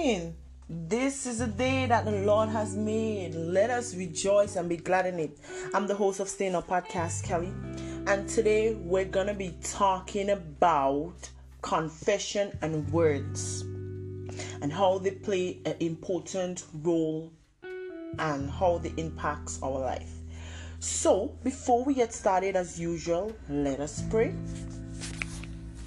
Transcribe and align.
morning. 0.00 0.34
This 0.70 1.26
is 1.26 1.42
a 1.42 1.46
day 1.46 1.84
that 1.84 2.06
the 2.06 2.22
Lord 2.22 2.48
has 2.48 2.74
made. 2.74 3.34
Let 3.34 3.68
us 3.68 3.94
rejoice 3.94 4.56
and 4.56 4.66
be 4.66 4.78
glad 4.78 5.04
in 5.04 5.18
it. 5.18 5.36
I'm 5.74 5.86
the 5.86 5.94
host 5.94 6.20
of 6.20 6.28
Staying 6.28 6.54
Up 6.54 6.68
Podcast, 6.68 7.22
Kelly, 7.22 7.52
and 8.06 8.26
today 8.26 8.72
we're 8.76 9.04
gonna 9.04 9.34
be 9.34 9.54
talking 9.62 10.30
about 10.30 11.28
confession 11.60 12.56
and 12.62 12.90
words 12.90 13.60
and 14.62 14.72
how 14.72 14.96
they 14.96 15.10
play 15.10 15.58
an 15.66 15.76
important 15.80 16.64
role 16.82 17.30
and 18.18 18.50
how 18.50 18.78
they 18.78 18.94
impacts 18.96 19.60
our 19.62 19.80
life. 19.80 20.12
So, 20.78 21.36
before 21.44 21.84
we 21.84 21.92
get 21.92 22.14
started, 22.14 22.56
as 22.56 22.80
usual, 22.80 23.32
let 23.50 23.80
us 23.80 24.02
pray. 24.08 24.32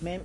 Amen. 0.02 0.22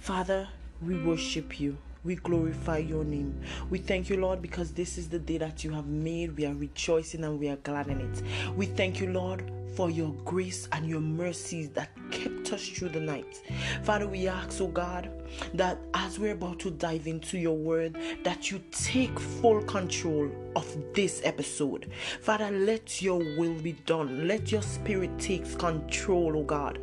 Father, 0.00 0.46
we 0.82 0.98
worship 1.02 1.58
you. 1.58 1.78
We 2.06 2.14
glorify 2.14 2.78
your 2.78 3.02
name. 3.02 3.34
We 3.68 3.78
thank 3.78 4.08
you, 4.08 4.16
Lord, 4.18 4.40
because 4.40 4.70
this 4.70 4.96
is 4.96 5.08
the 5.08 5.18
day 5.18 5.38
that 5.38 5.64
you 5.64 5.72
have 5.72 5.88
made. 5.88 6.36
We 6.36 6.46
are 6.46 6.54
rejoicing 6.54 7.24
and 7.24 7.36
we 7.36 7.48
are 7.48 7.56
glad 7.56 7.88
in 7.88 8.00
it. 8.00 8.22
We 8.54 8.66
thank 8.66 9.00
you, 9.00 9.10
Lord, 9.10 9.50
for 9.74 9.90
your 9.90 10.12
grace 10.24 10.68
and 10.70 10.88
your 10.88 11.00
mercies 11.00 11.68
that 11.70 11.90
kept 12.12 12.52
us 12.52 12.68
through 12.68 12.90
the 12.90 13.00
night. 13.00 13.42
Father, 13.82 14.06
we 14.06 14.28
ask, 14.28 14.60
oh 14.60 14.68
God, 14.68 15.10
that 15.54 15.80
as 15.94 16.20
we're 16.20 16.34
about 16.34 16.60
to 16.60 16.70
dive 16.70 17.08
into 17.08 17.38
your 17.38 17.56
word, 17.56 17.98
that 18.22 18.52
you 18.52 18.62
take 18.70 19.18
full 19.18 19.60
control 19.62 20.30
of 20.54 20.64
this 20.94 21.20
episode. 21.24 21.90
Father, 22.20 22.52
let 22.52 23.02
your 23.02 23.18
will 23.36 23.54
be 23.54 23.72
done. 23.84 24.28
Let 24.28 24.52
your 24.52 24.62
spirit 24.62 25.10
take 25.18 25.58
control, 25.58 26.36
oh 26.36 26.44
God. 26.44 26.78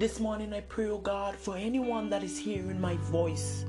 This 0.00 0.18
morning 0.18 0.52
I 0.52 0.62
pray, 0.62 0.86
oh 0.88 0.98
God, 0.98 1.36
for 1.36 1.56
anyone 1.56 2.10
that 2.10 2.24
is 2.24 2.36
hearing 2.36 2.80
my 2.80 2.96
voice. 2.96 3.64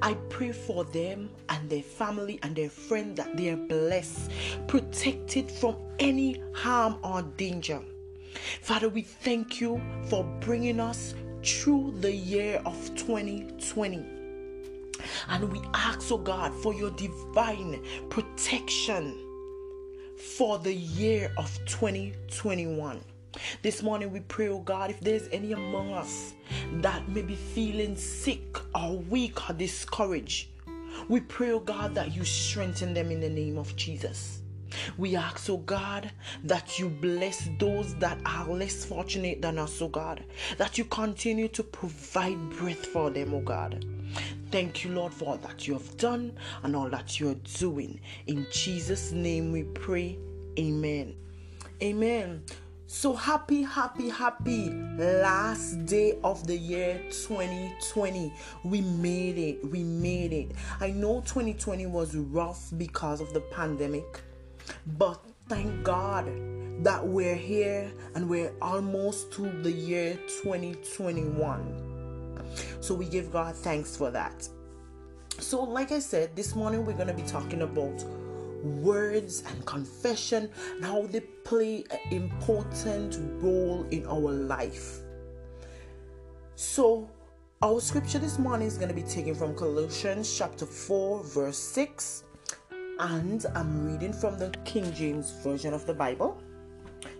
I 0.00 0.14
pray 0.28 0.52
for 0.52 0.84
them 0.84 1.30
and 1.48 1.68
their 1.68 1.82
family 1.82 2.38
and 2.42 2.54
their 2.54 2.70
friends 2.70 3.16
that 3.16 3.36
they 3.36 3.50
are 3.50 3.56
blessed, 3.56 4.30
protected 4.66 5.50
from 5.50 5.76
any 5.98 6.42
harm 6.54 6.98
or 7.02 7.22
danger. 7.22 7.80
Father, 8.60 8.88
we 8.88 9.02
thank 9.02 9.60
you 9.60 9.80
for 10.08 10.24
bringing 10.40 10.80
us 10.80 11.14
through 11.44 11.94
the 12.00 12.12
year 12.12 12.62
of 12.64 12.94
2020. 12.94 14.04
And 15.28 15.52
we 15.52 15.60
ask, 15.74 16.10
oh 16.12 16.18
God, 16.18 16.54
for 16.54 16.72
your 16.74 16.90
divine 16.92 17.82
protection 18.08 19.18
for 20.16 20.58
the 20.58 20.72
year 20.72 21.32
of 21.36 21.58
2021. 21.66 23.00
This 23.62 23.82
morning 23.82 24.12
we 24.12 24.20
pray, 24.20 24.48
oh 24.48 24.60
God, 24.60 24.90
if 24.90 25.00
there's 25.00 25.28
any 25.32 25.52
among 25.52 25.92
us 25.92 26.34
that 26.74 27.08
may 27.08 27.22
be 27.22 27.34
feeling 27.34 27.96
sick 27.96 28.58
or 28.74 28.98
weak 28.98 29.48
or 29.48 29.54
discouraged, 29.54 30.48
we 31.08 31.20
pray, 31.20 31.52
oh 31.52 31.60
God, 31.60 31.94
that 31.94 32.14
you 32.14 32.24
strengthen 32.24 32.94
them 32.94 33.10
in 33.10 33.20
the 33.20 33.28
name 33.28 33.58
of 33.58 33.74
Jesus. 33.76 34.40
We 34.96 35.16
ask, 35.16 35.48
oh 35.50 35.58
God, 35.58 36.10
that 36.44 36.78
you 36.78 36.88
bless 36.88 37.48
those 37.58 37.94
that 37.96 38.18
are 38.24 38.48
less 38.48 38.84
fortunate 38.84 39.42
than 39.42 39.58
us, 39.58 39.80
oh 39.82 39.88
God, 39.88 40.24
that 40.58 40.78
you 40.78 40.84
continue 40.84 41.48
to 41.48 41.62
provide 41.62 42.38
breath 42.50 42.86
for 42.86 43.10
them, 43.10 43.34
oh 43.34 43.40
God. 43.40 43.84
Thank 44.50 44.84
you, 44.84 44.90
Lord, 44.92 45.14
for 45.14 45.30
all 45.30 45.36
that 45.38 45.66
you 45.66 45.74
have 45.74 45.96
done 45.96 46.38
and 46.62 46.76
all 46.76 46.90
that 46.90 47.18
you 47.18 47.30
are 47.30 47.40
doing. 47.58 48.00
In 48.26 48.46
Jesus' 48.50 49.12
name 49.12 49.52
we 49.52 49.62
pray. 49.62 50.18
Amen. 50.58 51.14
Amen. 51.82 52.42
So 52.86 53.14
happy, 53.14 53.62
happy, 53.62 54.08
happy 54.08 54.70
last 54.70 55.86
day 55.86 56.18
of 56.22 56.46
the 56.46 56.56
year 56.56 57.00
2020. 57.10 58.32
We 58.64 58.80
made 58.82 59.38
it. 59.38 59.64
We 59.70 59.82
made 59.82 60.32
it. 60.32 60.52
I 60.80 60.90
know 60.90 61.20
2020 61.22 61.86
was 61.86 62.14
rough 62.14 62.70
because 62.76 63.20
of 63.20 63.32
the 63.32 63.40
pandemic, 63.40 64.20
but 64.98 65.20
thank 65.48 65.82
God 65.84 66.26
that 66.84 67.06
we're 67.06 67.34
here 67.34 67.90
and 68.14 68.28
we're 68.28 68.52
almost 68.60 69.32
to 69.32 69.50
the 69.62 69.72
year 69.72 70.18
2021. 70.42 71.92
So 72.80 72.94
we 72.94 73.06
give 73.06 73.32
God 73.32 73.56
thanks 73.56 73.96
for 73.96 74.10
that. 74.10 74.46
So, 75.38 75.62
like 75.62 75.92
I 75.92 75.98
said, 75.98 76.36
this 76.36 76.54
morning 76.54 76.84
we're 76.84 76.92
going 76.92 77.08
to 77.08 77.14
be 77.14 77.22
talking 77.22 77.62
about 77.62 78.04
words 78.62 79.42
and 79.48 79.64
confession 79.66 80.50
and 80.76 80.84
how 80.84 81.06
they 81.06 81.20
play 81.20 81.84
an 81.90 82.12
important 82.12 83.18
role 83.42 83.86
in 83.90 84.06
our 84.06 84.32
life. 84.32 85.00
So, 86.54 87.10
our 87.62 87.80
scripture 87.80 88.18
this 88.18 88.38
morning 88.38 88.66
is 88.66 88.76
going 88.76 88.88
to 88.88 88.94
be 88.94 89.02
taken 89.02 89.34
from 89.34 89.54
Colossians 89.54 90.36
chapter 90.36 90.66
4, 90.66 91.24
verse 91.24 91.58
6, 91.58 92.24
and 92.98 93.44
I'm 93.54 93.86
reading 93.86 94.12
from 94.12 94.38
the 94.38 94.50
King 94.64 94.92
James 94.92 95.32
Version 95.42 95.74
of 95.74 95.86
the 95.86 95.94
Bible. 95.94 96.40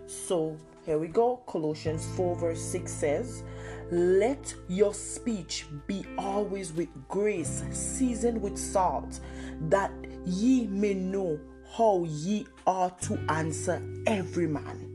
So, 0.05 0.57
here 0.85 0.97
we 0.97 1.07
go. 1.07 1.37
Colossians 1.47 2.05
4, 2.17 2.35
verse 2.35 2.61
6 2.61 2.91
says, 2.91 3.43
Let 3.91 4.53
your 4.67 4.93
speech 4.93 5.65
be 5.87 6.05
always 6.17 6.73
with 6.73 6.89
grace, 7.07 7.63
seasoned 7.71 8.41
with 8.41 8.57
salt, 8.57 9.21
that 9.69 9.91
ye 10.25 10.67
may 10.67 10.93
know 10.93 11.39
how 11.75 12.05
ye 12.07 12.45
are 12.67 12.91
to 13.01 13.17
answer 13.29 13.81
every 14.05 14.47
man. 14.47 14.89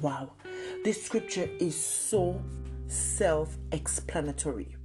Wow, 0.00 0.32
this 0.84 1.04
scripture 1.04 1.48
is 1.58 1.76
so 1.76 2.40
self 2.86 3.56
explanatory. 3.72 4.76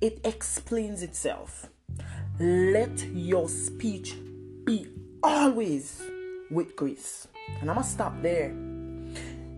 It 0.00 0.20
explains 0.24 1.02
itself. 1.02 1.68
Let 2.38 2.98
your 3.12 3.48
speech 3.48 4.16
be 4.64 4.88
always 5.22 6.02
with 6.50 6.74
grace. 6.74 7.28
And 7.60 7.70
I'm 7.70 7.76
gonna 7.76 7.86
stop 7.86 8.20
there 8.22 8.50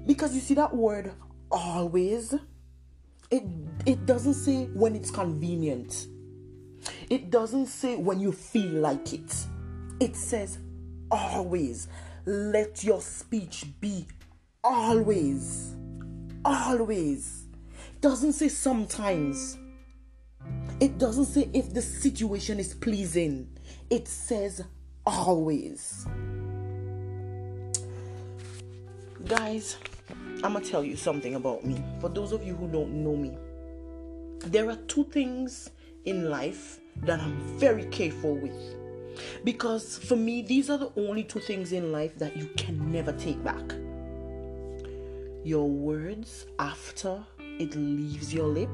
because 0.06 0.34
you 0.34 0.40
see 0.40 0.54
that 0.54 0.74
word 0.74 1.12
always, 1.50 2.34
it, 3.30 3.42
it 3.86 4.04
doesn't 4.04 4.34
say 4.34 4.64
when 4.74 4.96
it's 4.96 5.10
convenient 5.10 6.06
it 7.12 7.28
doesn't 7.28 7.66
say 7.66 7.94
when 7.94 8.20
you 8.20 8.32
feel 8.32 8.72
like 8.72 9.12
it, 9.12 9.36
it 10.00 10.16
says 10.16 10.56
always. 11.10 11.88
Let 12.24 12.84
your 12.84 13.02
speech 13.02 13.66
be 13.82 14.06
always. 14.64 15.74
Always. 16.42 17.44
It 17.92 18.00
doesn't 18.00 18.32
say 18.32 18.48
sometimes. 18.48 19.58
It 20.80 20.96
doesn't 20.96 21.26
say 21.26 21.50
if 21.52 21.74
the 21.74 21.82
situation 21.82 22.58
is 22.58 22.72
pleasing. 22.72 23.46
It 23.90 24.08
says 24.08 24.64
always. 25.04 26.06
Guys, 29.26 29.76
I'm 30.42 30.54
going 30.54 30.64
to 30.64 30.70
tell 30.70 30.82
you 30.82 30.96
something 30.96 31.34
about 31.34 31.62
me. 31.62 31.84
For 32.00 32.08
those 32.08 32.32
of 32.32 32.42
you 32.42 32.54
who 32.54 32.68
don't 32.68 33.04
know 33.04 33.14
me, 33.14 33.36
there 34.46 34.70
are 34.70 34.76
two 34.88 35.04
things 35.04 35.68
in 36.06 36.30
life 36.30 36.78
that 36.96 37.20
I'm 37.20 37.36
very 37.58 37.84
careful 37.86 38.36
with. 38.36 38.76
Because 39.44 39.98
for 39.98 40.16
me, 40.16 40.42
these 40.42 40.70
are 40.70 40.78
the 40.78 40.92
only 40.96 41.24
two 41.24 41.40
things 41.40 41.72
in 41.72 41.92
life 41.92 42.18
that 42.18 42.36
you 42.36 42.46
can 42.56 42.90
never 42.90 43.12
take 43.12 43.42
back 43.42 43.74
your 45.44 45.68
words 45.68 46.46
after 46.58 47.24
it 47.58 47.74
leaves 47.74 48.32
your 48.32 48.46
lip, 48.46 48.70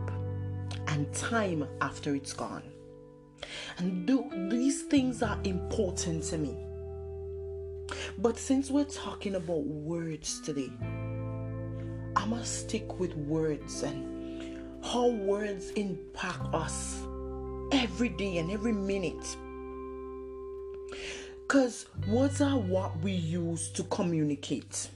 and 0.88 1.12
time 1.12 1.66
after 1.80 2.14
it's 2.14 2.32
gone. 2.32 2.62
And 3.78 4.06
do, 4.06 4.28
these 4.50 4.82
things 4.82 5.22
are 5.22 5.38
important 5.44 6.24
to 6.24 6.38
me. 6.38 6.56
But 8.18 8.38
since 8.38 8.70
we're 8.70 8.84
talking 8.84 9.36
about 9.36 9.64
words 9.64 10.40
today, 10.40 10.70
I 12.16 12.24
must 12.26 12.60
stick 12.68 12.98
with 12.98 13.14
words 13.14 13.82
and 13.82 14.84
how 14.84 15.08
words 15.08 15.70
impact 15.70 16.54
us 16.54 17.02
every 17.72 18.08
day 18.08 18.38
and 18.38 18.50
every 18.50 18.72
minute. 18.72 19.36
Because 21.42 21.86
words 22.06 22.40
are 22.40 22.58
what 22.58 22.98
we 23.00 23.12
use 23.12 23.70
to 23.70 23.82
communicate. 23.84 24.90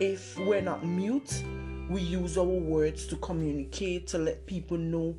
If 0.00 0.38
we're 0.38 0.60
not 0.60 0.84
mute, 0.84 1.42
we 1.88 2.00
use 2.00 2.38
our 2.38 2.44
words 2.44 3.06
to 3.08 3.16
communicate, 3.16 4.06
to 4.08 4.18
let 4.18 4.46
people 4.46 4.78
know 4.78 5.16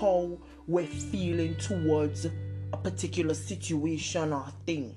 how 0.00 0.38
we're 0.66 0.86
feeling 0.86 1.56
towards 1.56 2.24
a 2.24 2.76
particular 2.76 3.34
situation 3.34 4.32
or 4.32 4.46
thing. 4.66 4.94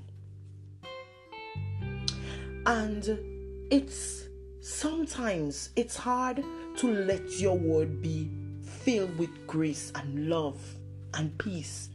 And 2.66 3.20
it's 3.72 4.24
sometimes 4.62 5.70
it's 5.76 5.96
hard 5.96 6.44
to 6.78 6.88
let 6.92 7.40
your 7.40 7.58
word 7.58 8.02
be 8.02 8.30
filled 8.88 9.18
with 9.18 9.46
grace 9.46 9.92
and 9.96 10.30
love 10.30 10.58
and 11.16 11.38
peace 11.38 11.90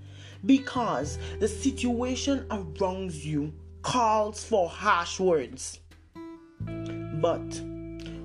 because 0.44 1.18
the 1.40 1.48
situation 1.48 2.44
around 2.50 3.14
you 3.14 3.50
calls 3.80 4.44
for 4.44 4.68
harsh 4.68 5.18
words. 5.18 5.80
But 6.66 7.62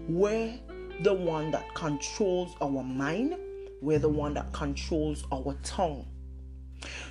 we're 0.09 0.59
the 1.01 1.13
one 1.13 1.49
that 1.51 1.73
controls 1.75 2.57
our 2.59 2.83
mind, 2.83 3.37
we're 3.81 3.99
the 3.99 4.09
one 4.09 4.33
that 4.33 4.51
controls 4.51 5.23
our 5.31 5.55
tongue. 5.63 6.05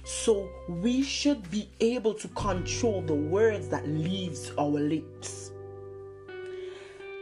So 0.04 0.50
we 0.68 1.02
should 1.02 1.50
be 1.50 1.70
able 1.80 2.12
to 2.12 2.28
control 2.28 3.00
the 3.00 3.14
words 3.14 3.68
that 3.68 3.88
leaves 3.88 4.52
our 4.58 4.68
lips. 4.68 5.52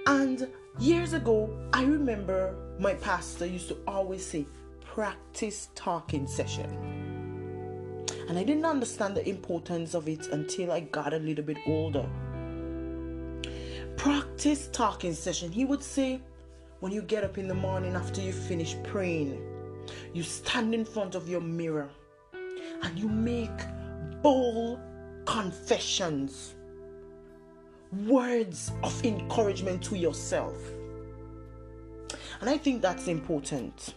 And 0.08 0.48
years 0.80 1.12
ago, 1.12 1.56
I 1.72 1.84
remember 1.84 2.63
my 2.79 2.94
pastor 2.94 3.47
used 3.47 3.69
to 3.69 3.76
always 3.87 4.26
say, 4.26 4.47
practice 4.81 5.69
talking 5.75 6.26
session. 6.26 6.71
And 8.29 8.38
I 8.38 8.44
didn't 8.44 8.65
understand 8.65 9.17
the 9.17 9.29
importance 9.29 9.94
of 9.94 10.09
it 10.09 10.29
until 10.29 10.73
I 10.73 10.81
got 10.81 11.12
a 11.12 11.19
little 11.19 11.44
bit 11.44 11.59
older. 11.67 12.09
Practice 13.97 14.69
talking 14.73 15.15
session. 15.15 15.53
He 15.53 15.65
would 15.65 15.82
say, 15.82 16.21
when 16.81 16.93
you 16.93 17.03
get 17.03 17.25
up 17.25 17.38
in 17.38 17.49
the 17.49 17.55
morning 17.55 17.94
after 17.94 18.21
you 18.21 18.32
finish 18.32 18.76
praying, 18.82 19.41
you 20.12 20.23
stand 20.23 20.75
in 20.75 20.85
front 20.85 21.15
of 21.15 21.29
your 21.29 21.41
mirror 21.41 21.88
and 22.82 22.99
you 22.99 23.09
make 23.09 23.50
bold 24.23 24.81
confessions, 25.26 26.55
words 28.06 28.73
of 28.82 29.05
encouragement 29.05 29.82
to 29.85 29.97
yourself. 29.97 30.56
And 32.44 32.50
I 32.50 32.58
think 32.58 32.82
that's 32.82 33.08
important 33.08 33.94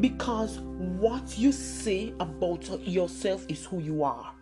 because 0.00 0.58
what 0.58 1.38
you 1.38 1.52
say 1.52 2.12
about 2.18 2.68
yourself 2.84 3.46
is 3.48 3.64
who 3.66 3.78
you 3.78 4.02
are. 4.02 4.34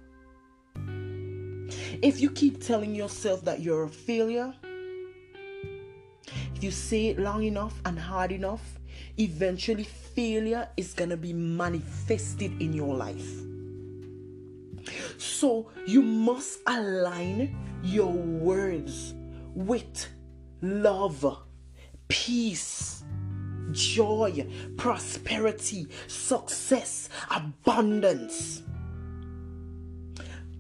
If 2.00 2.19
you 2.19 2.31
keep 2.31 2.65
telling 2.65 2.94
yourself 2.94 3.44
that 3.44 3.61
you're 3.61 3.83
a 3.83 3.91
failure, 3.91 4.55
if 6.55 6.65
you 6.65 6.71
say 6.71 7.09
it 7.09 7.19
long 7.19 7.43
enough 7.43 7.79
and 7.85 7.99
hard 7.99 8.33
enough, 8.33 8.79
eventually 9.19 9.85
failure 9.85 10.67
is 10.79 10.94
going 10.94 11.11
to 11.11 11.19
be 11.19 11.35
manifested 11.35 12.62
in 12.62 12.73
your 12.73 12.94
life. 12.94 13.29
So 15.19 15.71
you 15.87 16.00
must 16.00 16.61
align 16.67 17.55
your 17.82 18.15
words 18.15 19.12
with 19.55 20.06
love, 20.62 21.43
peace, 22.09 23.05
joy, 23.73 24.47
prosperity, 24.77 25.87
success, 26.07 27.09
abundance. 27.31 28.63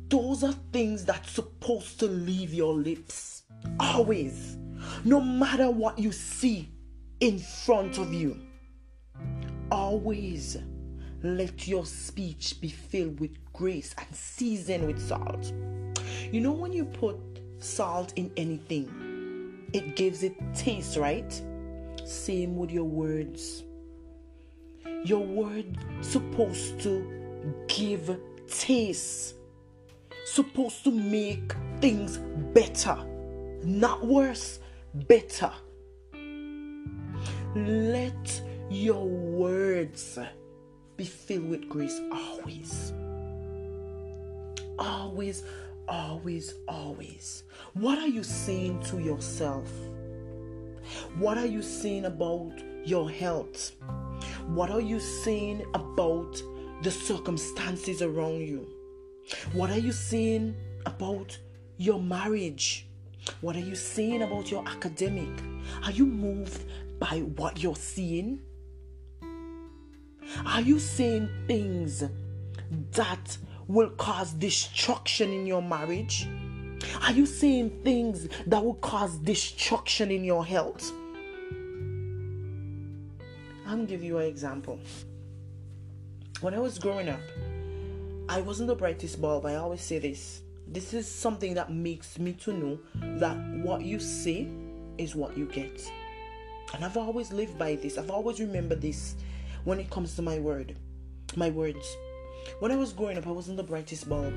Those 0.08 0.44
are 0.44 0.54
things 0.72 1.04
that's 1.04 1.32
supposed 1.32 1.98
to 2.00 2.06
leave 2.06 2.54
your 2.54 2.74
lips. 2.74 3.42
Always. 3.80 4.56
No 5.04 5.20
matter 5.20 5.70
what 5.70 5.98
you 5.98 6.12
see 6.12 6.70
in 7.20 7.38
front 7.38 7.98
of 7.98 8.12
you. 8.12 8.38
Always 9.70 10.58
let 11.22 11.66
your 11.66 11.84
speech 11.86 12.60
be 12.60 12.68
filled 12.68 13.18
with 13.18 13.32
grace 13.52 13.94
and 13.98 14.06
seasoned 14.14 14.86
with 14.86 15.00
salt. 15.00 15.52
You 16.30 16.40
know, 16.40 16.52
when 16.52 16.72
you 16.72 16.84
put 16.84 17.16
salt 17.58 18.12
in 18.16 18.30
anything, 18.36 19.66
it 19.72 19.96
gives 19.96 20.22
it 20.22 20.34
taste, 20.54 20.96
right? 20.96 21.42
Same 22.04 22.56
with 22.56 22.70
your 22.70 22.84
words. 22.84 23.64
Your 25.04 25.24
word 25.24 25.78
supposed 26.00 26.80
to 26.80 27.04
give 27.68 28.18
taste, 28.48 29.34
supposed 30.24 30.84
to 30.84 30.90
make 30.90 31.54
things 31.80 32.18
better, 32.52 32.96
not 33.62 34.04
worse, 34.04 34.60
better. 34.94 35.52
Let 37.54 38.42
your 38.70 39.06
words 39.06 40.18
be 40.96 41.04
filled 41.04 41.48
with 41.50 41.68
grace 41.68 42.00
always. 42.12 42.92
Always, 44.78 45.44
always, 45.88 46.54
always. 46.68 47.44
What 47.74 47.98
are 47.98 48.08
you 48.08 48.22
saying 48.22 48.82
to 48.84 48.98
yourself? 48.98 49.70
What 51.18 51.38
are 51.38 51.46
you 51.46 51.62
saying 51.62 52.04
about 52.04 52.52
your 52.84 53.10
health? 53.10 53.72
What 54.46 54.70
are 54.70 54.80
you 54.80 55.00
saying 55.00 55.64
about 55.74 56.40
the 56.82 56.90
circumstances 56.90 58.02
around 58.02 58.40
you? 58.40 58.68
What 59.52 59.70
are 59.70 59.78
you 59.78 59.92
saying 59.92 60.54
about 60.84 61.38
your 61.78 62.00
marriage? 62.00 62.86
What 63.40 63.56
are 63.56 63.60
you 63.60 63.74
saying 63.74 64.22
about 64.22 64.50
your 64.50 64.66
academic? 64.68 65.42
Are 65.84 65.90
you 65.90 66.06
moved 66.06 66.64
by 67.00 67.18
what 67.36 67.62
you're 67.62 67.76
seeing? 67.76 68.40
Are 70.46 70.60
you 70.60 70.78
saying 70.78 71.28
things 71.46 72.04
that 72.92 73.38
will 73.68 73.90
cause 73.90 74.32
destruction 74.32 75.32
in 75.32 75.46
your 75.46 75.62
marriage? 75.62 76.28
Are 77.02 77.12
you 77.12 77.26
saying 77.26 77.82
things 77.84 78.28
that 78.46 78.64
will 78.64 78.74
cause 78.74 79.16
destruction 79.18 80.10
in 80.10 80.24
your 80.24 80.44
health? 80.44 80.92
I'm 83.66 83.78
gonna 83.78 83.86
give 83.86 84.02
you 84.02 84.18
an 84.18 84.26
example. 84.26 84.78
When 86.40 86.54
I 86.54 86.58
was 86.58 86.78
growing 86.78 87.08
up, 87.08 87.20
I 88.28 88.40
wasn't 88.40 88.68
the 88.68 88.74
brightest 88.74 89.20
bulb. 89.20 89.46
I 89.46 89.56
always 89.56 89.80
say 89.80 89.98
this. 89.98 90.42
This 90.68 90.92
is 90.94 91.10
something 91.10 91.54
that 91.54 91.72
makes 91.72 92.18
me 92.18 92.32
to 92.34 92.52
know 92.52 92.78
that 93.18 93.36
what 93.62 93.82
you 93.82 93.98
see 94.00 94.48
is 94.98 95.14
what 95.14 95.36
you 95.36 95.46
get. 95.46 95.80
And 96.74 96.84
I've 96.84 96.96
always 96.96 97.32
lived 97.32 97.58
by 97.58 97.76
this. 97.76 97.98
I've 97.98 98.10
always 98.10 98.40
remembered 98.40 98.80
this 98.80 99.14
when 99.64 99.78
it 99.78 99.90
comes 99.90 100.14
to 100.16 100.22
my 100.22 100.38
word, 100.38 100.76
my 101.36 101.50
words. 101.50 101.96
When 102.60 102.72
I 102.72 102.76
was 102.76 102.92
growing 102.92 103.18
up, 103.18 103.26
I 103.26 103.30
wasn't 103.30 103.56
the 103.56 103.62
brightest 103.62 104.08
bulb. 104.08 104.32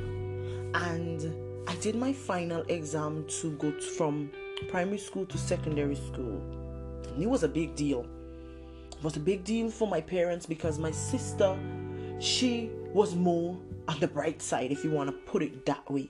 And 0.75 1.48
I 1.69 1.75
did 1.75 1.93
my 1.93 2.11
final 2.11 2.63
exam 2.67 3.27
to 3.41 3.51
go 3.57 3.71
from 3.79 4.31
primary 4.69 4.97
school 4.97 5.27
to 5.27 5.37
secondary 5.37 5.93
school. 5.93 6.41
And 7.13 7.21
it 7.21 7.29
was 7.29 7.43
a 7.43 7.47
big 7.47 7.75
deal. 7.75 8.07
It 8.91 9.03
was 9.03 9.17
a 9.17 9.19
big 9.19 9.43
deal 9.43 9.69
for 9.69 9.87
my 9.87 10.01
parents 10.01 10.47
because 10.47 10.79
my 10.79 10.89
sister, 10.89 11.55
she 12.19 12.71
was 12.91 13.13
more 13.13 13.55
on 13.87 13.99
the 13.99 14.07
bright 14.07 14.41
side, 14.41 14.71
if 14.71 14.83
you 14.83 14.89
want 14.89 15.11
to 15.11 15.31
put 15.31 15.43
it 15.43 15.63
that 15.67 15.87
way. 15.91 16.09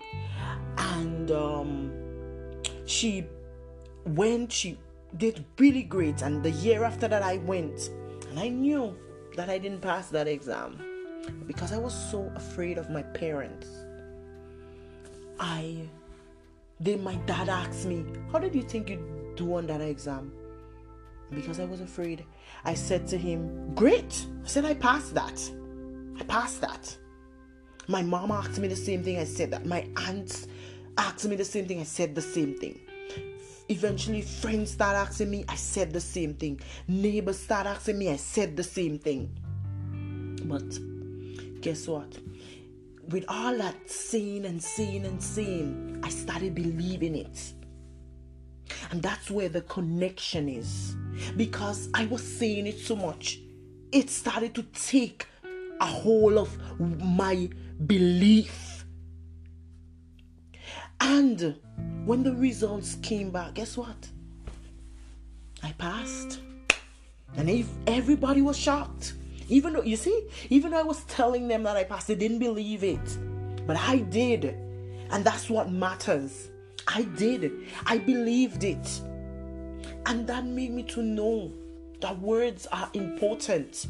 And 0.78 1.30
um, 1.30 1.92
she 2.86 3.26
went, 4.06 4.54
she 4.54 4.80
did 5.18 5.44
really 5.58 5.84
great. 5.84 6.22
And 6.22 6.42
the 6.42 6.52
year 6.52 6.86
after 6.86 7.10
that, 7.10 7.22
I 7.22 7.40
went, 7.40 7.90
and 8.30 8.40
I 8.40 8.48
knew 8.48 8.96
that 9.36 9.50
I 9.50 9.58
didn't 9.58 9.82
pass 9.82 10.08
that 10.12 10.26
exam 10.26 10.80
because 11.48 11.74
I 11.74 11.78
was 11.78 11.94
so 12.10 12.32
afraid 12.38 12.78
of 12.78 12.90
my 12.90 13.04
parents. 13.04 13.68
I 15.40 15.90
then 16.80 17.04
my 17.04 17.16
dad 17.16 17.50
asked 17.50 17.86
me, 17.86 18.06
How 18.32 18.40
did 18.40 18.56
you 18.56 18.62
think 18.62 18.90
you'd 18.90 19.36
do 19.36 19.56
on 19.56 19.68
that 19.68 19.82
exam? 19.82 20.32
Because 21.30 21.60
I 21.60 21.66
was 21.66 21.82
afraid, 21.82 22.26
I 22.64 22.74
said 22.74 23.08
to 23.08 23.18
him, 23.18 23.74
Great. 23.76 24.26
I 24.44 24.48
said, 24.48 24.66
I 24.66 24.74
passed 24.74 25.14
that. 25.16 25.52
I 26.20 26.24
passed 26.24 26.62
that. 26.62 26.98
My 27.88 28.02
mom 28.02 28.32
asked 28.32 28.60
me 28.60 28.68
the 28.68 28.76
same 28.76 29.04
thing. 29.04 29.18
I 29.18 29.26
said 29.26 29.52
that. 29.52 29.66
My 29.66 29.88
aunts 29.98 30.48
asked 30.98 31.26
me 31.26 31.36
the 31.36 31.46
same 31.46 31.66
thing. 31.66 31.82
I 31.82 31.84
said 31.84 32.16
the 32.16 32.22
same 32.22 32.58
thing. 32.58 32.80
Eventually, 33.68 34.22
friends 34.22 34.72
start 34.72 34.96
asking 34.96 35.30
me. 35.30 35.46
I 35.48 35.56
said 35.56 35.92
the 35.92 36.02
same 36.02 36.34
thing. 36.34 36.60
Neighbors 36.88 37.40
start 37.40 37.68
asking 37.68 38.00
me. 38.00 38.10
I 38.10 38.16
said 38.16 38.56
the 38.56 38.64
same 38.64 38.98
thing. 39.00 39.30
But 40.46 41.62
guess 41.62 41.88
what? 41.88 42.18
With 43.10 43.26
all 43.28 43.58
that 43.58 43.90
seeing 43.90 44.46
and 44.46 44.62
seeing 44.62 45.06
and 45.06 45.22
seeing, 45.22 46.00
I 46.04 46.10
started 46.10 46.54
believing 46.54 47.16
it. 47.16 47.54
And 48.92 49.02
that's 49.02 49.32
where 49.32 49.50
the 49.50 49.62
connection 49.62 50.48
is. 50.48 50.96
Because 51.36 51.90
I 51.94 52.06
was 52.06 52.24
seeing 52.24 52.68
it 52.68 52.80
so 52.80 52.96
much, 52.96 53.40
it 53.92 54.10
started 54.10 54.54
to 54.56 54.64
take 54.64 55.28
a 55.82 55.86
hold 55.86 56.38
of 56.38 56.56
my 56.80 57.50
belief. 57.88 58.86
And 61.02 61.56
when 62.06 62.24
the 62.24 62.36
results 62.36 62.96
came 63.02 63.32
back, 63.32 63.56
guess 63.56 63.76
what? 63.76 64.08
I 65.64 65.72
passed. 65.74 66.40
And 67.38 67.50
if 67.50 67.68
everybody 67.88 68.42
was 68.42 68.58
shocked. 68.58 69.14
Even 69.50 69.74
though, 69.74 69.82
you 69.82 69.96
see, 69.96 70.28
even 70.50 70.72
though 70.72 70.80
I 70.80 70.84
was 70.84 71.04
telling 71.06 71.48
them 71.48 71.64
that 71.64 71.76
I 71.76 71.84
passed, 71.84 72.08
they 72.08 72.16
didn't 72.16 72.40
believe 72.40 72.84
it. 72.84 73.18
But 73.66 73.78
I 73.78 73.98
did. 73.98 74.56
And 75.12 75.26
that's 75.26 75.50
what 75.50 75.72
matters. 75.72 76.50
I 76.88 77.04
did. 77.04 77.52
I 77.86 77.98
believed 77.98 78.64
it. 78.64 79.02
And 80.06 80.26
that 80.28 80.46
made 80.46 80.72
me 80.72 80.84
to 80.84 81.02
know 81.02 81.52
that 82.00 82.18
words 82.20 82.68
are 82.68 82.90
important. 82.94 83.88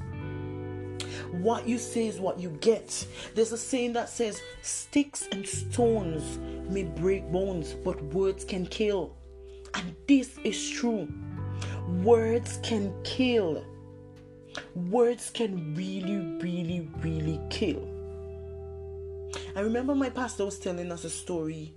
What 1.32 1.68
you 1.68 1.78
say 1.78 2.08
is 2.08 2.20
what 2.20 2.40
you 2.40 2.50
get. 2.62 3.06
There's 3.36 3.52
a 3.52 3.58
saying 3.58 3.94
that 3.94 4.10
says, 4.10 4.42
Sticks 4.62 5.28
and 5.32 5.48
stones 5.48 6.40
may 6.70 6.84
break 6.84 7.32
bones, 7.32 7.74
but 7.74 8.02
words 8.06 8.44
can 8.46 8.66
kill. 8.66 9.16
And 9.76 9.96
this 10.08 10.38
is 10.44 10.70
true. 10.70 11.08
Words 12.04 12.60
can 12.64 12.94
kill 13.04 13.64
words 14.76 15.30
can 15.30 15.76
really, 15.76 16.18
really, 16.42 16.90
really 17.02 17.40
kill. 17.50 17.88
I 19.56 19.62
remember 19.62 19.94
my 19.96 20.10
pastor 20.10 20.46
was 20.46 20.58
telling 20.58 20.92
us 20.92 21.04
a 21.04 21.10
story, 21.10 21.74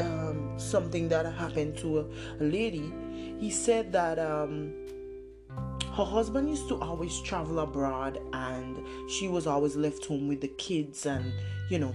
um, 0.00 0.54
something 0.56 1.08
that 1.08 1.26
happened 1.26 1.76
to 1.78 2.00
a, 2.00 2.04
a 2.40 2.44
lady. 2.44 2.92
He 3.38 3.50
said 3.50 3.92
that 3.92 4.18
um, 4.18 4.72
her 5.94 6.04
husband 6.04 6.48
used 6.48 6.68
to 6.68 6.80
always 6.80 7.20
travel 7.20 7.60
abroad 7.60 8.18
and 8.32 8.78
she 9.08 9.28
was 9.28 9.46
always 9.46 9.76
left 9.76 10.04
home 10.06 10.26
with 10.26 10.40
the 10.40 10.48
kids 10.48 11.06
and, 11.06 11.32
you 11.70 11.78
know, 11.78 11.94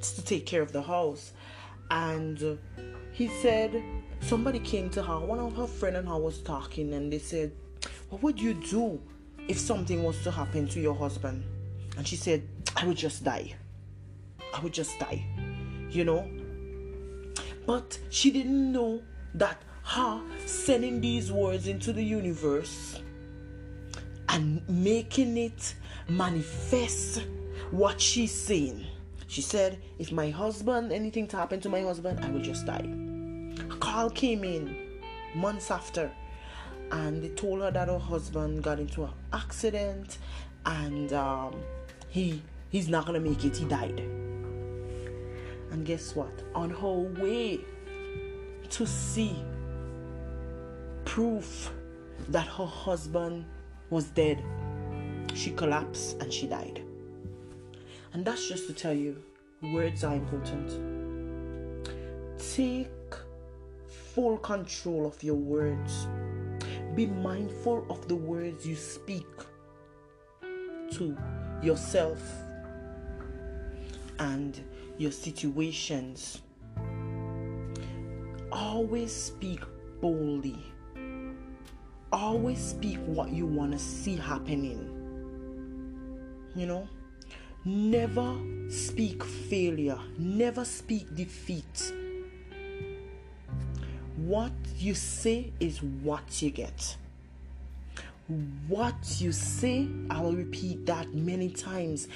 to 0.00 0.24
take 0.24 0.46
care 0.46 0.62
of 0.62 0.72
the 0.72 0.82
house. 0.82 1.32
And 1.90 2.58
he 3.12 3.28
said 3.28 3.82
somebody 4.20 4.58
came 4.60 4.88
to 4.90 5.02
her, 5.02 5.18
one 5.18 5.38
of 5.38 5.56
her 5.56 5.66
friend 5.66 5.96
and 5.96 6.08
her 6.08 6.18
was 6.18 6.40
talking, 6.40 6.94
and 6.94 7.12
they 7.12 7.18
said, 7.18 7.52
What 8.08 8.22
would 8.22 8.40
you 8.40 8.54
do 8.54 9.00
if 9.48 9.58
something 9.58 10.02
was 10.02 10.22
to 10.24 10.30
happen 10.30 10.68
to 10.68 10.80
your 10.80 10.94
husband? 10.94 11.44
And 11.96 12.06
she 12.06 12.16
said, 12.16 12.42
I 12.76 12.86
would 12.86 12.96
just 12.96 13.24
die. 13.24 13.54
I 14.54 14.60
would 14.60 14.72
just 14.72 14.98
die. 14.98 15.24
You 15.90 16.04
know? 16.04 16.28
But 17.66 17.98
she 18.10 18.30
didn't 18.30 18.72
know 18.72 19.02
that 19.34 19.62
her 19.84 20.20
sending 20.46 21.00
these 21.00 21.30
words 21.30 21.66
into 21.66 21.92
the 21.92 22.02
universe 22.02 23.00
and 24.28 24.66
making 24.68 25.36
it 25.36 25.74
manifest 26.08 27.22
what 27.70 28.00
she's 28.00 28.32
saying. 28.32 28.84
She 29.26 29.42
said, 29.42 29.80
If 29.98 30.12
my 30.12 30.30
husband, 30.30 30.92
anything 30.92 31.26
to 31.28 31.36
happen 31.36 31.60
to 31.60 31.68
my 31.68 31.80
husband, 31.82 32.20
I 32.22 32.30
will 32.30 32.40
just 32.42 32.66
die. 32.66 32.86
A 33.70 33.76
call 33.76 34.10
came 34.10 34.44
in 34.44 35.00
months 35.34 35.70
after, 35.70 36.10
and 36.92 37.22
they 37.22 37.30
told 37.30 37.62
her 37.62 37.70
that 37.70 37.88
her 37.88 37.98
husband 37.98 38.62
got 38.62 38.78
into 38.78 39.04
an 39.04 39.10
accident 39.32 40.18
and 40.66 41.12
um, 41.14 41.54
he 42.08 42.42
he's 42.70 42.88
not 42.88 43.06
gonna 43.06 43.20
make 43.20 43.44
it. 43.44 43.56
He 43.56 43.64
died. 43.64 43.98
And 45.70 45.86
guess 45.86 46.14
what? 46.14 46.30
On 46.54 46.68
her 46.68 46.92
way 47.22 47.60
to 48.68 48.86
see 48.86 49.34
proof 51.06 51.72
that 52.28 52.46
her 52.46 52.66
husband 52.66 53.46
was 53.88 54.04
dead, 54.06 54.42
she 55.34 55.50
collapsed 55.50 56.20
and 56.20 56.32
she 56.32 56.46
died. 56.46 56.82
And 58.12 58.24
that's 58.24 58.46
just 58.46 58.66
to 58.66 58.74
tell 58.74 58.92
you 58.92 59.16
words 59.62 60.04
are 60.04 60.14
important. 60.14 60.70
Take 62.54 62.90
full 63.88 64.36
control 64.36 65.06
of 65.06 65.22
your 65.22 65.36
words. 65.36 66.06
Be 66.94 67.06
mindful 67.06 67.86
of 67.88 68.06
the 68.06 68.16
words 68.16 68.66
you 68.66 68.76
speak 68.76 69.26
to 70.92 71.16
yourself 71.62 72.20
and 74.18 74.60
your 74.98 75.10
situations. 75.10 76.42
Always 78.50 79.10
speak 79.10 79.60
boldly. 80.02 80.58
Always 82.12 82.58
speak 82.58 82.98
what 83.06 83.30
you 83.30 83.46
want 83.46 83.72
to 83.72 83.78
see 83.78 84.16
happening. 84.16 84.90
You 86.54 86.66
know? 86.66 86.88
Never 87.64 88.36
speak 88.68 89.24
failure. 89.24 89.98
Never 90.18 90.66
speak 90.66 91.14
defeat. 91.14 91.94
What 94.32 94.52
you 94.78 94.94
say 94.94 95.52
is 95.60 95.82
what 95.82 96.40
you 96.40 96.48
get. 96.48 96.96
What 98.66 99.20
you 99.20 99.30
say, 99.30 99.86
I 100.08 100.22
will 100.22 100.32
repeat 100.32 100.86
that 100.86 101.12
many 101.12 101.50
times. 101.50 102.08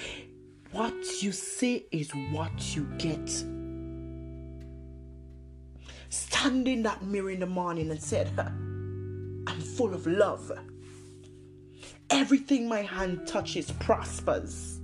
What 0.73 0.95
you 1.21 1.31
say 1.31 1.85
is 1.93 2.11
what 2.33 2.75
you 2.75 2.85
get. 2.97 3.29
Stand 6.09 6.67
in 6.67 6.85
that 6.85 7.03
mirror 7.05 7.33
in 7.33 7.41
the 7.41 7.47
morning 7.47 7.91
and 7.91 8.03
said, 8.03 8.31
I'm 8.39 9.61
full 9.61 9.93
of 9.93 10.07
love. 10.07 10.51
Everything 12.09 12.67
my 12.67 12.81
hand 12.81 13.27
touches 13.27 13.71
prospers. 13.73 14.76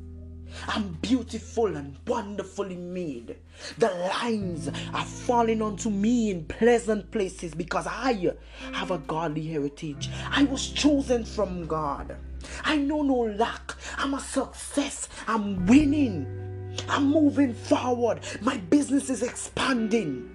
I'm 0.69 0.93
beautiful 1.03 1.77
and 1.77 1.97
wonderfully 2.07 2.77
made. 2.77 3.37
The 3.79 3.89
lines 3.89 4.69
are 4.93 5.05
falling 5.05 5.63
onto 5.63 5.91
me 5.91 6.31
in 6.31 6.45
pleasant 6.47 7.11
places 7.11 7.55
because 7.55 7.87
I 7.87 8.33
have 8.73 8.91
a 8.91 8.99
godly 8.99 9.47
heritage. 9.47 10.11
I 10.31 10.45
was 10.45 10.69
chosen 10.69 11.25
from 11.25 11.67
God. 11.67 12.17
I 12.65 12.77
know 12.77 13.03
no 13.03 13.21
lack. 13.21 13.75
I'm 13.97 14.15
a 14.15 14.21
success. 14.21 15.09
I'm 15.27 15.67
winning. 15.67 16.79
I'm 16.89 17.11
moving 17.11 17.55
forward. 17.55 18.21
My 18.41 18.57
business 18.57 19.11
is 19.11 19.23
expanding. 19.23 20.29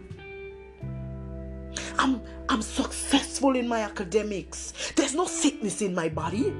I'm 1.97 2.21
I'm 2.49 2.61
successful 2.61 3.55
in 3.55 3.67
my 3.67 3.81
academics. 3.81 4.93
There's 4.95 5.15
no 5.15 5.25
sickness 5.25 5.81
in 5.81 5.93
my 5.93 6.09
body. 6.09 6.51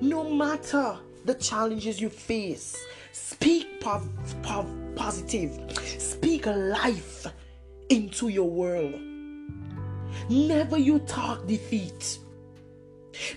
No 0.00 0.28
matter 0.28 0.98
the 1.28 1.34
challenges 1.34 2.00
you 2.00 2.08
face. 2.08 2.74
Speak 3.12 3.80
positive. 3.82 5.60
Speak 5.76 6.46
life 6.46 7.26
into 7.90 8.28
your 8.28 8.48
world. 8.48 8.98
Never 10.30 10.78
you 10.78 11.00
talk 11.00 11.46
defeat. 11.46 12.18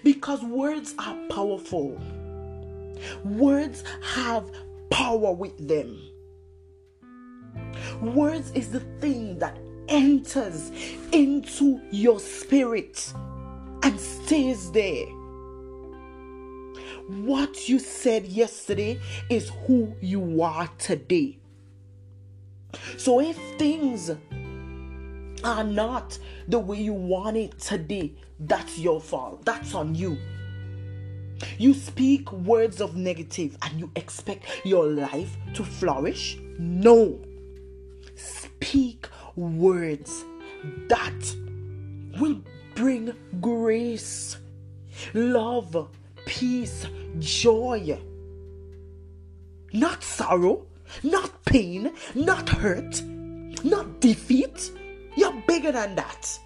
Because 0.06 0.42
words 0.42 0.96
are 1.00 1.18
powerful. 1.30 2.00
Words 3.26 3.84
have 4.04 4.50
power 4.90 5.34
with 5.34 5.68
them. 5.68 6.00
Words 8.02 8.52
is 8.52 8.72
the 8.72 8.80
thing 9.02 9.38
that 9.40 9.60
enters 9.90 10.72
into 11.12 11.82
your 11.92 12.22
spirit 12.22 13.14
and 13.84 14.00
stays 14.00 14.72
there. 14.72 15.06
What 17.08 17.68
you 17.68 17.80
said 17.80 18.26
yesterday 18.26 19.00
is 19.30 19.52
who 19.66 19.96
you 20.02 20.42
are 20.42 20.68
today. 20.78 21.40
So 22.98 23.20
if 23.20 23.38
things 23.58 24.12
are 25.44 25.64
not 25.64 26.18
the 26.48 26.60
way 26.60 26.78
you 26.78 26.94
want 26.94 27.38
it 27.38 27.60
today, 27.60 28.14
that's 28.40 28.78
your 28.78 29.02
fault. 29.02 29.46
That's 29.46 29.74
on 29.74 29.96
you. 29.96 30.18
You 31.58 31.74
speak 31.74 32.32
words 32.32 32.82
of 32.82 32.96
negative 32.96 33.58
and 33.64 33.80
you 33.80 33.92
expect 33.96 34.46
your 34.64 34.86
life 34.86 35.36
to 35.56 35.64
flourish? 35.64 36.38
No. 36.60 37.20
Speak 38.16 39.08
words 39.36 40.24
that 40.88 41.36
will 42.20 42.42
bring 42.76 43.14
grace, 43.40 44.38
love, 45.14 45.90
peace, 46.26 46.88
joy. 47.20 48.00
Not 49.74 50.04
sorrow, 50.04 50.66
not 51.04 51.46
pain, 51.46 51.94
not 52.16 52.50
hurt, 52.50 53.02
not 53.64 54.00
defeat. 54.02 54.72
You're 55.16 55.42
bigger 55.48 55.72
than 55.72 55.96
that. 55.96 56.40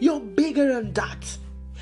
You're 0.00 0.20
bigger 0.20 0.72
than 0.74 0.92
that. 0.94 1.38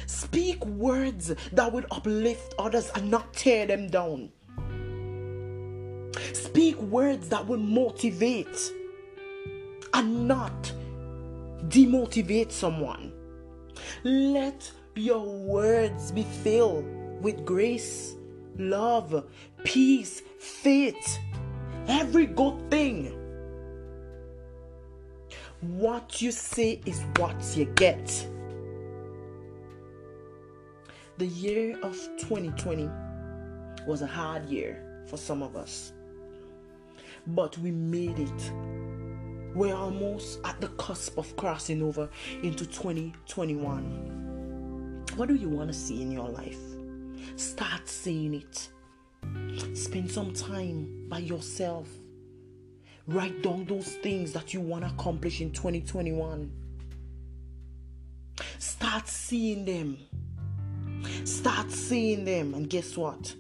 Speak 0.07 0.65
words 0.67 1.35
that 1.53 1.73
will 1.73 1.85
uplift 1.91 2.55
others 2.59 2.91
and 2.95 3.11
not 3.11 3.33
tear 3.33 3.67
them 3.67 3.89
down. 3.89 4.31
Speak 6.33 6.77
words 6.83 7.29
that 7.31 7.47
will 7.47 7.59
motivate 7.59 8.73
and 9.95 10.29
not 10.29 10.73
demotivate 11.69 12.53
someone. 12.53 13.13
Let 14.05 14.71
your 14.95 15.25
words 15.25 16.13
be 16.13 16.25
filled 16.25 17.02
with 17.23 17.45
grace, 17.45 18.17
love, 18.59 19.25
peace, 19.63 20.23
faith, 20.41 21.19
every 21.87 22.27
good 22.27 22.69
thing. 22.71 23.17
What 25.61 26.21
you 26.21 26.33
say 26.33 26.81
is 26.85 27.05
what 27.17 27.37
you 27.57 27.67
get. 27.77 28.27
The 31.19 31.27
year 31.27 31.79
of 31.83 31.93
2020 32.19 32.91
was 33.87 34.03
a 34.03 34.07
hard 34.07 34.47
year 34.47 35.05
for 35.07 35.17
some 35.17 35.43
of 35.43 35.55
us, 35.55 35.93
but 37.29 37.57
we 37.59 37.71
made 37.71 38.19
it. 38.19 38.53
We're 39.55 39.77
almost 39.77 40.41
at 40.45 40.61
the 40.61 40.69
cusp 40.69 41.19
of 41.19 41.37
crossing 41.37 41.83
over 41.83 42.09
into 42.43 42.67
2021. 42.67 45.05
What 45.15 45.29
do 45.29 45.37
you 45.37 45.49
want 45.49 45.69
to 45.69 45.75
see 45.75 46.03
in 46.03 46.11
your 46.11 46.29
life? 46.29 46.72
Start 47.37 47.89
saying 47.89 48.35
it. 48.35 48.69
Spend 49.77 50.11
some 50.11 50.33
time 50.33 51.07
by 51.09 51.19
yourself. 51.19 51.89
Write 53.07 53.43
down 53.43 53.65
those 53.65 53.89
things 53.97 54.33
that 54.33 54.55
you 54.55 54.61
want 54.61 54.85
to 54.85 54.91
accomplish 54.91 55.41
in 55.41 55.51
2021. 55.53 56.51
Start 58.59 59.09
seeing 59.09 59.65
them. 59.65 59.99
Start 61.25 61.71
seeing 61.71 62.25
them, 62.25 62.55
and 62.55 62.69
guess 62.71 62.97
what? 62.97 63.35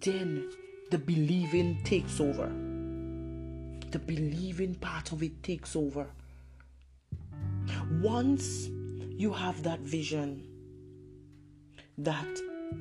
Then 0.00 0.50
the 0.90 0.98
believing 0.98 1.82
takes 1.82 2.20
over. 2.20 2.52
the 3.90 3.98
believing 3.98 4.74
part 4.74 5.12
of 5.12 5.22
it 5.22 5.42
takes 5.42 5.74
over. 5.74 6.06
Once 8.02 8.68
you 9.16 9.32
have 9.32 9.62
that 9.62 9.80
vision 9.80 10.46
that 11.98 12.26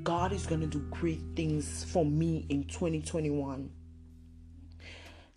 God 0.03 0.31
is 0.31 0.45
going 0.45 0.61
to 0.61 0.67
do 0.67 0.79
great 0.91 1.21
things 1.35 1.83
for 1.83 2.05
me 2.05 2.45
in 2.49 2.65
2021, 2.65 3.69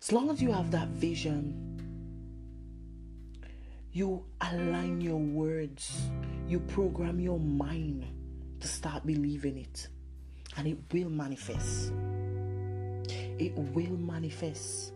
as 0.01 0.11
long 0.11 0.29
as 0.29 0.41
you 0.41 0.51
have 0.51 0.71
that 0.71 0.87
vision, 0.89 1.79
you 3.91 4.23
align 4.39 5.01
your 5.01 5.17
words, 5.17 6.01
you 6.47 6.59
program 6.59 7.19
your 7.19 7.39
mind 7.39 8.05
to 8.59 8.67
start 8.67 9.05
believing 9.05 9.57
it, 9.57 9.87
and 10.55 10.67
it 10.67 10.77
will 10.93 11.09
manifest. 11.09 11.91
It 13.09 13.53
will 13.55 13.97
manifest. 13.97 14.93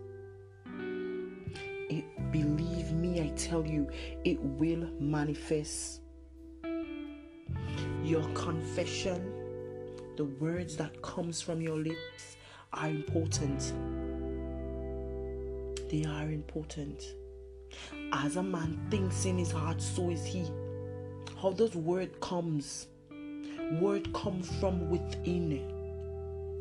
It, 1.89 2.31
believe 2.31 2.91
me, 2.93 3.21
I 3.21 3.29
tell 3.35 3.65
you, 3.65 3.89
it 4.23 4.39
will 4.41 4.87
manifest. 4.99 6.01
Your 8.03 8.23
confession, 8.33 9.32
the 10.17 10.25
words 10.25 10.75
that 10.77 11.01
comes 11.01 11.41
from 11.41 11.61
your 11.61 11.77
lips 11.77 12.37
are 12.73 12.89
important. 12.89 13.73
They 15.89 16.05
are 16.05 16.29
important. 16.29 17.03
As 18.11 18.35
a 18.35 18.43
man 18.43 18.79
thinks 18.89 19.25
in 19.25 19.37
his 19.37 19.51
heart, 19.51 19.81
so 19.81 20.09
is 20.09 20.25
he. 20.25 20.45
How 21.41 21.51
does 21.51 21.75
word 21.75 22.19
comes? 22.21 22.87
Word 23.79 24.11
comes 24.13 24.51
from 24.59 24.89
within. 24.89 25.69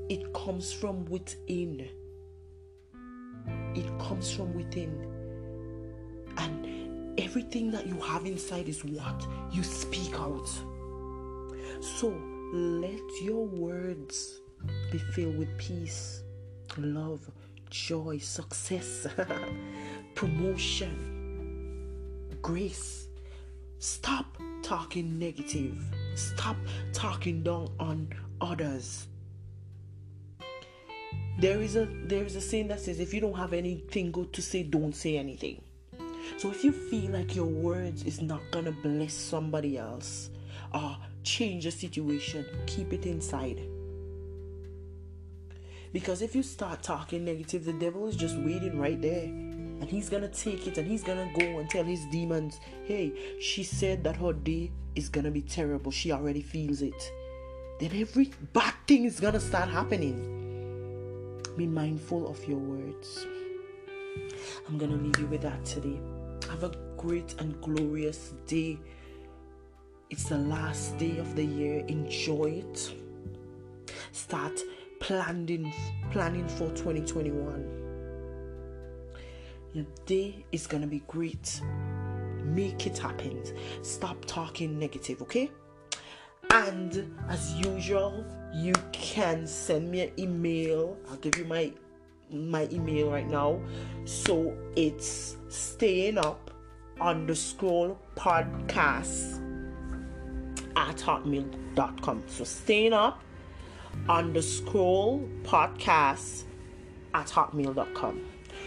It 0.09 0.33
comes 0.33 0.73
from 0.73 1.05
within. 1.07 1.89
It 3.75 3.99
comes 3.99 4.33
from 4.33 4.55
within. 4.55 5.07
And 6.39 7.19
everything 7.21 7.71
that 7.73 7.87
you 7.87 7.99
have 8.01 8.25
inside 8.27 8.69
is 8.69 8.85
what 8.85 9.27
you 9.51 9.63
speak 9.63 10.15
out. 10.19 10.49
So 11.81 12.15
let 12.53 13.01
your 13.23 13.47
words 13.47 14.41
be 14.91 14.99
filled 14.99 15.39
with 15.39 15.57
peace, 15.57 16.23
love, 16.77 17.31
joy, 17.71 18.19
success, 18.19 19.07
promotion, 20.15 22.29
grace. 22.43 23.09
Stop 23.79 24.37
talking 24.63 25.19
negative. 25.19 25.83
Stop 26.15 26.57
talking 26.93 27.43
down 27.43 27.71
on 27.81 28.11
others. 28.43 29.09
There 31.39 31.63
is 31.63 31.77
a 31.77 31.87
there 32.05 32.25
is 32.25 32.37
a 32.37 32.41
saying 32.43 32.69
that 32.69 32.81
says 32.81 33.01
if 33.01 33.15
you 33.15 33.23
don't 33.23 33.37
have 33.37 33.55
anything 33.55 34.13
good 34.13 34.31
to 34.35 34.43
say, 34.43 34.63
don't 34.63 34.95
say 34.95 35.17
anything. 35.17 35.63
So 36.37 36.51
if 36.51 36.65
you 36.65 36.73
feel 36.73 37.13
like 37.13 37.35
your 37.35 37.47
words 37.47 38.05
is 38.05 38.21
not 38.21 38.43
gonna 38.51 38.73
bless 38.73 39.15
somebody 39.15 39.79
else 39.79 40.29
or 40.75 40.97
change 41.23 41.67
a 41.67 41.71
situation, 41.71 42.45
keep 42.67 42.93
it 42.93 43.07
inside. 43.07 43.61
Because 45.93 46.23
if 46.23 46.35
you 46.35 46.43
start 46.43 46.83
talking 46.83 47.25
negative, 47.25 47.64
the 47.64 47.73
devil 47.75 48.07
is 48.07 48.17
just 48.17 48.37
waiting 48.38 48.79
right 48.79 49.00
there. 49.00 49.25
And 49.25 49.91
he's 49.91 50.09
gonna 50.09 50.29
take 50.29 50.67
it 50.67 50.79
and 50.79 50.87
he's 50.87 51.02
gonna 51.02 51.31
go 51.37 51.59
and 51.59 51.69
tell 51.69 51.85
his 51.85 52.05
demons, 52.07 52.61
hey, 52.85 53.12
she 53.41 53.62
said 53.62 54.02
that 54.05 54.17
her 54.17 54.33
day 54.33 54.71
is 54.95 55.09
gonna 55.09 55.31
be 55.31 55.43
terrible. 55.43 55.91
She 55.91 56.12
already 56.12 56.40
feels 56.40 56.83
it. 56.83 57.12
Then 57.79 57.90
every 57.94 58.31
bad 58.53 58.75
thing 58.87 59.05
is 59.05 59.20
gonna 59.20 59.40
start 59.40 59.68
happening. 59.68 61.40
Be 61.57 61.66
mindful 61.66 62.29
of 62.29 62.47
your 62.49 62.59
words. 62.59 63.27
I'm 64.68 64.79
gonna 64.79 64.97
leave 64.97 65.18
you 65.18 65.27
with 65.27 65.42
that 65.42 65.64
today. 65.64 65.99
Have 66.49 66.64
a 66.64 66.73
great 66.97 67.35
and 67.40 67.61
glorious 67.61 68.33
day. 68.47 68.79
It's 70.12 70.25
the 70.25 70.37
last 70.37 70.98
day 70.98 71.16
of 71.16 71.35
the 71.37 71.42
year. 71.42 71.83
Enjoy 71.88 72.62
it. 72.62 72.92
Start 74.12 74.61
planning 75.01 75.72
planning 76.11 76.46
for 76.48 76.68
2021. 76.72 77.33
Your 79.72 79.87
day 80.05 80.44
is 80.53 80.66
gonna 80.66 80.87
be 80.87 80.98
great. 81.07 81.62
Make 82.44 82.87
it 82.87 82.98
happen. 82.98 83.42
Stop 83.81 84.22
talking 84.27 84.79
negative, 84.79 85.22
okay? 85.22 85.51
And 86.51 87.18
as 87.31 87.55
usual, 87.55 88.22
you 88.53 88.75
can 88.92 89.46
send 89.46 89.90
me 89.90 90.03
an 90.03 90.12
email. 90.18 90.98
I'll 91.09 91.16
give 91.16 91.38
you 91.38 91.46
my 91.46 91.72
my 92.31 92.68
email 92.70 93.11
right 93.11 93.27
now. 93.27 93.62
So 94.05 94.55
it's 94.77 95.38
staying 95.48 96.18
up 96.18 96.51
underscore 97.01 97.96
podcast 98.14 99.40
at 100.77 100.97
hotmail.com. 100.97 102.25
So 102.27 102.45
staying 102.45 102.93
up 102.93 103.23
underscore 104.09 105.21
podcast 105.43 106.45
at 107.15 107.27
hotmail.com. 107.27 108.21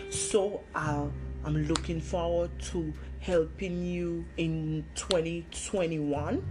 So 0.09 0.61
uh, 0.73 1.07
I'm 1.43 1.67
looking 1.67 2.01
forward 2.01 2.51
to 2.71 2.93
helping 3.19 3.83
you 3.83 4.25
in 4.37 4.85
2021 4.95 6.43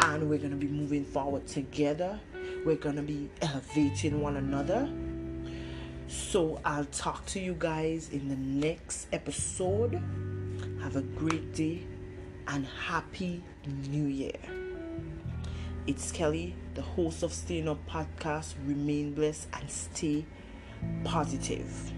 and 0.00 0.28
we're 0.28 0.38
going 0.38 0.50
to 0.50 0.56
be 0.56 0.68
moving 0.68 1.04
forward 1.04 1.46
together. 1.46 2.20
We're 2.64 2.76
going 2.76 2.96
to 2.96 3.02
be 3.02 3.30
elevating 3.40 4.20
one 4.20 4.36
another. 4.36 4.90
So 6.08 6.60
I'll 6.64 6.84
talk 6.86 7.24
to 7.26 7.40
you 7.40 7.56
guys 7.58 8.10
in 8.10 8.28
the 8.28 8.36
next 8.36 9.06
episode. 9.12 9.94
Have 10.82 10.96
a 10.96 11.02
great 11.02 11.54
day 11.54 11.86
and 12.48 12.66
happy 12.66 13.42
new 13.70 14.04
year. 14.04 14.32
It's 15.86 16.12
Kelly, 16.12 16.54
the 16.74 16.82
host 16.82 17.22
of 17.22 17.32
Staying 17.32 17.68
Up 17.68 17.78
Podcast. 17.88 18.54
Remain 18.66 19.14
blessed 19.14 19.48
and 19.52 19.70
stay 19.70 20.24
positive. 21.04 21.92